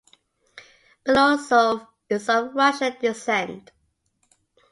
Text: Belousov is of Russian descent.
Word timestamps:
Belousov 1.05 1.85
is 2.09 2.27
of 2.27 2.55
Russian 2.55 2.95
descent. 2.99 3.69